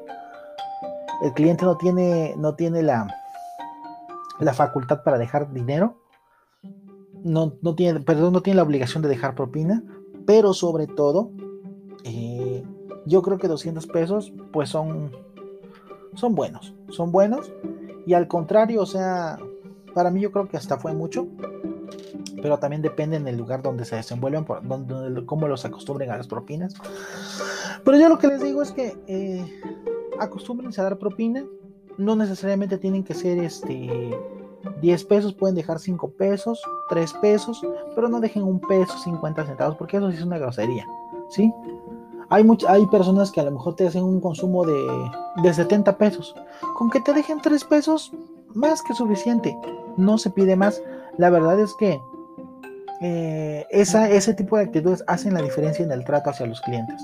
El 1.21 1.33
cliente 1.33 1.65
no 1.65 1.75
tiene, 1.75 2.33
no 2.37 2.55
tiene 2.55 2.81
la, 2.81 3.07
la 4.39 4.53
facultad 4.53 5.03
para 5.03 5.17
dejar 5.17 5.51
dinero. 5.53 5.97
No, 7.23 7.53
no, 7.61 7.75
tiene, 7.75 7.99
perdón, 7.99 8.33
no 8.33 8.41
tiene 8.41 8.57
la 8.57 8.63
obligación 8.63 9.03
de 9.03 9.09
dejar 9.09 9.35
propina, 9.35 9.83
pero 10.25 10.53
sobre 10.53 10.87
todo, 10.87 11.31
eh, 12.05 12.63
yo 13.05 13.21
creo 13.21 13.37
que 13.37 13.47
200 13.47 13.87
pesos 13.87 14.31
pues 14.51 14.69
son 14.69 15.11
son 16.15 16.35
buenos, 16.35 16.73
son 16.89 17.11
buenos. 17.11 17.51
Y 18.05 18.13
al 18.13 18.27
contrario, 18.27 18.81
o 18.81 18.85
sea, 18.85 19.37
para 19.93 20.11
mí 20.11 20.21
yo 20.21 20.31
creo 20.31 20.47
que 20.47 20.57
hasta 20.57 20.77
fue 20.77 20.93
mucho. 20.93 21.27
Pero 22.41 22.57
también 22.57 22.81
depende 22.81 23.17
en 23.17 23.27
el 23.27 23.37
lugar 23.37 23.61
donde 23.61 23.85
se 23.85 23.97
desenvuelven, 23.97 24.45
por, 24.45 24.65
donde, 24.65 25.25
cómo 25.25 25.47
los 25.47 25.65
acostumbren 25.65 26.09
a 26.09 26.17
las 26.17 26.27
propinas. 26.27 26.73
Pero 27.83 27.97
yo 27.97 28.07
lo 28.07 28.17
que 28.17 28.27
les 28.27 28.41
digo 28.41 28.61
es 28.61 28.71
que 28.71 28.97
eh, 29.07 29.61
acostúmbrense 30.19 30.79
a 30.79 30.85
dar 30.85 30.97
propina. 30.97 31.45
No 31.99 32.15
necesariamente 32.15 32.77
tienen 32.77 33.03
que 33.03 33.13
ser 33.13 33.37
este 33.39 34.17
10 34.81 35.03
pesos, 35.05 35.33
pueden 35.33 35.55
dejar 35.55 35.79
5 35.79 36.11
pesos, 36.11 36.61
3 36.89 37.13
pesos, 37.21 37.61
pero 37.95 38.07
no 38.07 38.19
dejen 38.19 38.43
un 38.43 38.59
peso 38.59 38.97
50 38.97 39.45
centavos, 39.45 39.75
porque 39.75 39.97
eso 39.97 40.09
sí 40.09 40.17
es 40.17 40.23
una 40.23 40.37
grosería. 40.37 40.85
¿Sí? 41.29 41.53
Hay, 42.29 42.45
hay 42.67 42.87
personas 42.87 43.31
que 43.31 43.41
a 43.41 43.43
lo 43.43 43.51
mejor 43.51 43.75
te 43.75 43.87
hacen 43.87 44.03
un 44.03 44.21
consumo 44.21 44.65
de, 44.65 45.11
de 45.43 45.53
70 45.53 45.97
pesos. 45.97 46.35
Con 46.75 46.89
que 46.89 47.01
te 47.01 47.13
dejen 47.13 47.41
3 47.41 47.63
pesos, 47.65 48.11
más 48.53 48.81
que 48.81 48.93
suficiente. 48.93 49.57
No 49.97 50.17
se 50.17 50.29
pide 50.29 50.55
más. 50.55 50.81
La 51.17 51.29
verdad 51.29 51.59
es 51.59 51.73
que 51.79 51.99
eh, 53.01 53.65
esa, 53.69 54.09
ese 54.09 54.33
tipo 54.33 54.57
de 54.57 54.63
actitudes 54.63 55.03
hacen 55.07 55.33
la 55.33 55.41
diferencia 55.41 55.83
en 55.83 55.91
el 55.91 56.03
trato 56.03 56.29
hacia 56.29 56.45
los 56.45 56.61
clientes. 56.61 57.01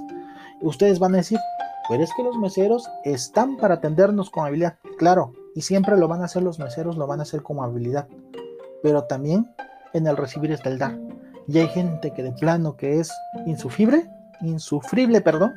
Ustedes 0.62 1.00
van 1.00 1.14
a 1.16 1.18
decir, 1.18 1.40
pero 1.90 2.04
es 2.04 2.12
que 2.16 2.24
los 2.24 2.38
meseros 2.38 2.90
están 3.04 3.58
para 3.58 3.76
atendernos 3.76 4.30
con 4.30 4.46
habilidad. 4.46 4.78
Claro, 4.98 5.34
y 5.56 5.62
siempre 5.62 5.98
lo 5.98 6.08
van 6.08 6.22
a 6.22 6.26
hacer 6.26 6.44
los 6.44 6.60
meseros, 6.60 6.98
lo 6.98 7.08
van 7.08 7.20
a 7.20 7.24
hacer 7.24 7.42
con 7.42 7.60
habilidad. 7.60 8.08
Pero 8.84 9.04
también 9.04 9.50
en 9.94 10.08
el 10.08 10.18
recibir 10.18 10.52
está 10.52 10.70
el 10.70 10.80
dar. 10.80 10.98
Y 11.48 11.60
hay 11.60 11.68
gente 11.68 12.12
que 12.12 12.24
de 12.24 12.32
plano 12.32 12.76
que 12.76 13.00
es 13.00 13.12
insufrible 13.46 14.10
insufrible, 14.42 15.22
perdón, 15.22 15.54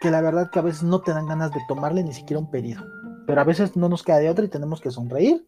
que 0.00 0.10
la 0.10 0.20
verdad 0.20 0.50
que 0.50 0.58
a 0.58 0.62
veces 0.62 0.82
no 0.82 1.00
te 1.00 1.12
dan 1.12 1.26
ganas 1.26 1.52
de 1.52 1.60
tomarle 1.68 2.02
ni 2.02 2.12
siquiera 2.12 2.40
un 2.40 2.50
pedido. 2.50 2.82
Pero 3.26 3.40
a 3.40 3.44
veces 3.44 3.76
no 3.76 3.88
nos 3.88 4.02
queda 4.02 4.18
de 4.18 4.30
otra 4.30 4.44
y 4.44 4.48
tenemos 4.48 4.80
que 4.80 4.90
sonreír 4.90 5.46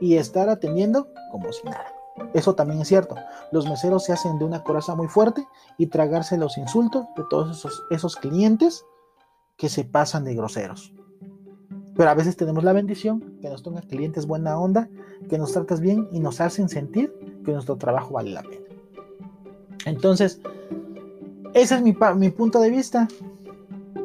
y 0.00 0.16
estar 0.16 0.48
atendiendo 0.48 1.08
como 1.30 1.52
si 1.52 1.64
nada. 1.64 2.01
Eso 2.34 2.54
también 2.54 2.80
es 2.80 2.88
cierto. 2.88 3.16
Los 3.50 3.68
meseros 3.68 4.04
se 4.04 4.12
hacen 4.12 4.38
de 4.38 4.44
una 4.44 4.62
coraza 4.62 4.94
muy 4.94 5.08
fuerte 5.08 5.46
y 5.78 5.86
tragarse 5.86 6.36
los 6.36 6.58
insultos 6.58 7.06
de 7.16 7.24
todos 7.30 7.56
esos, 7.56 7.82
esos 7.90 8.16
clientes 8.16 8.84
que 9.56 9.68
se 9.68 9.84
pasan 9.84 10.24
de 10.24 10.34
groseros. 10.34 10.92
Pero 11.96 12.08
a 12.08 12.14
veces 12.14 12.36
tenemos 12.36 12.64
la 12.64 12.72
bendición 12.72 13.38
que 13.40 13.48
nos 13.48 13.62
tocan 13.62 13.82
clientes 13.82 14.26
buena 14.26 14.58
onda, 14.58 14.88
que 15.28 15.38
nos 15.38 15.52
tratas 15.52 15.80
bien 15.80 16.08
y 16.10 16.20
nos 16.20 16.40
hacen 16.40 16.68
sentir 16.68 17.12
que 17.44 17.52
nuestro 17.52 17.76
trabajo 17.76 18.14
vale 18.14 18.30
la 18.30 18.42
pena. 18.42 18.66
Entonces, 19.84 20.40
ese 21.54 21.74
es 21.74 21.82
mi, 21.82 21.92
punto 21.92 22.60
de 22.60 22.70
vista. 22.70 23.08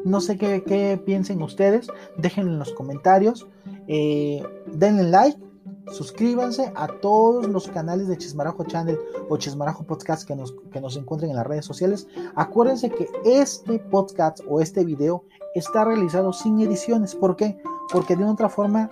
No 0.04 0.22
sé 0.22 0.38
qué, 0.38 1.02
piensen 1.06 1.42
ustedes. 1.42 1.88
Déjenlo 2.18 2.52
en 2.52 2.60
los 2.60 2.74
comentarios. 2.74 3.48
Eh, 3.88 4.44
denle 4.68 5.04
like. 5.04 5.40
Suscríbanse 5.92 6.72
a 6.76 6.88
todos 6.88 7.48
los 7.48 7.68
canales 7.68 8.08
de 8.08 8.18
Chismarajo 8.18 8.64
Channel 8.66 8.98
o 9.30 9.38
Chismarajo 9.38 9.84
Podcast 9.84 10.28
que 10.28 10.36
nos, 10.36 10.54
que 10.72 10.82
nos 10.82 10.98
encuentren 10.98 11.32
en 11.32 11.38
las 11.38 11.48
redes 11.48 11.66
sociales. 11.66 12.08
Acuérdense 12.36 12.90
que 12.90 13.10
este 13.24 13.80
podcast 13.80 14.40
o 14.48 14.62
este 14.62 14.84
video 14.84 15.24
está 15.56 15.86
realizado 15.86 16.34
sin 16.34 16.60
ediciones. 16.60 17.16
¿Por 17.16 17.36
qué? 17.36 17.60
Porque 17.92 18.16
de 18.16 18.26
otra 18.26 18.50
forma 18.50 18.90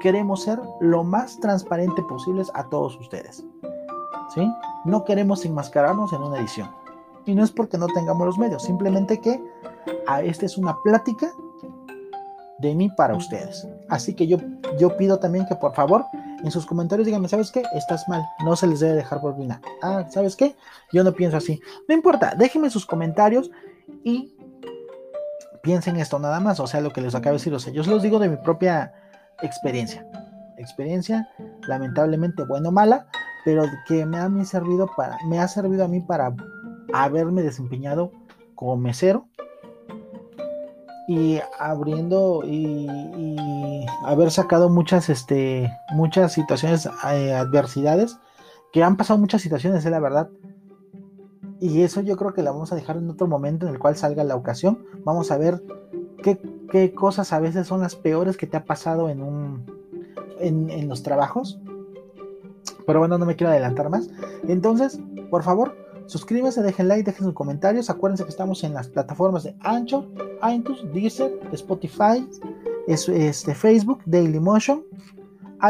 queremos 0.00 0.42
ser 0.42 0.60
lo 0.80 1.04
más 1.04 1.38
transparente 1.40 2.02
posibles 2.02 2.50
a 2.54 2.68
todos 2.68 2.98
ustedes. 2.98 3.44
¿Sí? 4.34 4.50
No 4.84 5.04
queremos 5.04 5.44
enmascararnos 5.44 6.12
en 6.12 6.22
una 6.22 6.38
edición. 6.38 6.70
Y 7.26 7.34
no 7.34 7.44
es 7.44 7.50
porque 7.50 7.78
no 7.78 7.86
tengamos 7.88 8.26
los 8.26 8.38
medios, 8.38 8.62
simplemente 8.62 9.20
que 9.20 9.42
a, 10.06 10.22
esta 10.22 10.46
es 10.46 10.56
una 10.56 10.80
plática 10.82 11.32
de 12.60 12.74
mí 12.74 12.88
para 12.90 13.14
ustedes. 13.14 13.66
Así 13.88 14.14
que 14.14 14.26
yo, 14.26 14.38
yo 14.78 14.96
pido 14.96 15.18
también 15.18 15.46
que 15.46 15.54
por 15.54 15.74
favor 15.74 16.04
en 16.42 16.50
sus 16.50 16.66
comentarios 16.66 17.06
díganme, 17.06 17.28
¿sabes 17.28 17.50
qué? 17.50 17.62
Estás 17.74 18.08
mal, 18.08 18.22
no 18.44 18.56
se 18.56 18.66
les 18.66 18.80
debe 18.80 18.94
dejar 18.94 19.20
por 19.20 19.36
final. 19.36 19.60
Ah, 19.82 20.06
¿sabes 20.08 20.36
qué? 20.36 20.56
Yo 20.92 21.04
no 21.04 21.12
pienso 21.12 21.36
así. 21.36 21.60
No 21.88 21.94
importa, 21.94 22.34
déjenme 22.36 22.70
sus 22.70 22.86
comentarios 22.86 23.50
y 24.04 24.34
piensen 25.62 25.96
esto 25.96 26.18
nada 26.18 26.40
más, 26.40 26.60
o 26.60 26.66
sea, 26.66 26.80
lo 26.80 26.92
que 26.92 27.00
les 27.00 27.14
acabo 27.14 27.34
de 27.34 27.38
decir, 27.38 27.54
o 27.54 27.58
sea, 27.58 27.72
yo 27.72 27.84
se 27.84 27.90
los 27.90 28.02
digo 28.02 28.18
de 28.18 28.28
mi 28.28 28.36
propia 28.36 28.92
experiencia. 29.42 30.06
Experiencia, 30.56 31.28
lamentablemente, 31.66 32.44
bueno 32.44 32.68
o 32.68 32.72
mala, 32.72 33.06
pero 33.44 33.64
que 33.86 34.04
me 34.04 34.18
ha 34.18 34.44
servido 34.44 34.90
para, 34.96 35.18
me 35.26 35.38
ha 35.38 35.48
servido 35.48 35.84
a 35.84 35.88
mí 35.88 36.00
para 36.00 36.34
haberme 36.92 37.42
desempeñado 37.42 38.12
como 38.54 38.76
mesero 38.76 39.26
y 41.10 41.40
abriendo 41.58 42.44
y, 42.44 42.86
haber 44.04 44.30
sacado 44.30 44.68
muchas 44.68 45.08
este 45.08 45.76
muchas 45.92 46.32
situaciones 46.32 46.86
eh, 46.86 47.34
adversidades 47.34 48.16
que 48.72 48.84
han 48.84 48.96
pasado 48.96 49.18
muchas 49.18 49.42
situaciones 49.42 49.84
es 49.84 49.90
la 49.90 49.98
verdad. 49.98 50.30
Y 51.58 51.82
eso 51.82 52.00
yo 52.00 52.16
creo 52.16 52.32
que 52.32 52.44
la 52.44 52.52
vamos 52.52 52.70
a 52.70 52.76
dejar 52.76 52.96
en 52.96 53.10
otro 53.10 53.26
momento 53.26 53.66
en 53.66 53.72
el 53.72 53.80
cual 53.80 53.96
salga 53.96 54.22
la 54.22 54.36
ocasión. 54.36 54.84
Vamos 55.04 55.32
a 55.32 55.36
ver 55.36 55.64
qué, 56.22 56.40
qué 56.70 56.94
cosas 56.94 57.32
a 57.32 57.40
veces 57.40 57.66
son 57.66 57.80
las 57.80 57.96
peores 57.96 58.36
que 58.36 58.46
te 58.46 58.56
ha 58.56 58.64
pasado 58.64 59.08
en 59.08 59.20
un 59.20 59.66
en, 60.38 60.70
en 60.70 60.88
los 60.88 61.02
trabajos. 61.02 61.58
Pero 62.86 63.00
bueno 63.00 63.18
no 63.18 63.26
me 63.26 63.34
quiero 63.34 63.50
adelantar 63.50 63.90
más. 63.90 64.08
Entonces 64.46 65.00
por 65.28 65.42
favor 65.42 65.74
Suscríbanse, 66.10 66.60
dejen 66.60 66.88
like, 66.88 67.04
dejen 67.04 67.24
sus 67.24 67.34
comentarios. 67.34 67.88
Acuérdense 67.88 68.24
que 68.24 68.30
estamos 68.30 68.64
en 68.64 68.74
las 68.74 68.88
plataformas 68.88 69.44
de 69.44 69.54
Anchor, 69.60 70.08
iTunes, 70.52 70.80
Deezer, 70.92 71.38
Spotify, 71.52 72.28
este, 72.88 73.54
Facebook, 73.54 74.00
Dailymotion, 74.06 74.82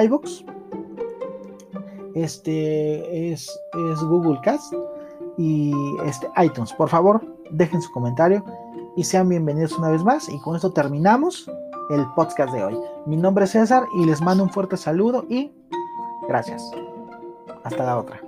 iBooks, 0.02 0.47
este 2.14 3.32
es, 3.32 3.50
es, 3.90 4.00
Google 4.00 4.40
Cast 4.42 4.73
y 5.37 5.75
este, 6.06 6.26
iTunes. 6.42 6.73
Por 6.73 6.88
favor, 6.88 7.23
dejen 7.50 7.82
su 7.82 7.92
comentario 7.92 8.42
y 8.97 9.04
sean 9.04 9.28
bienvenidos 9.28 9.76
una 9.78 9.90
vez 9.90 10.02
más. 10.02 10.26
Y 10.30 10.40
con 10.40 10.56
esto 10.56 10.73
terminamos 10.73 11.50
el 11.90 12.06
podcast 12.14 12.54
de 12.54 12.64
hoy. 12.64 12.78
Mi 13.04 13.18
nombre 13.18 13.44
es 13.44 13.50
César 13.50 13.85
y 13.94 14.06
les 14.06 14.23
mando 14.23 14.42
un 14.42 14.50
fuerte 14.50 14.78
saludo 14.78 15.26
y 15.28 15.52
gracias. 16.26 16.70
Hasta 17.62 17.85
la 17.85 17.99
otra. 17.99 18.23